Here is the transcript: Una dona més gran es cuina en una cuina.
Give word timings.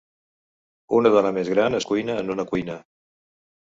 Una 1.01 1.13
dona 1.17 1.33
més 1.37 1.53
gran 1.55 1.81
es 1.83 1.89
cuina 1.93 2.19
en 2.25 2.37
una 2.39 2.51
cuina. 2.53 2.83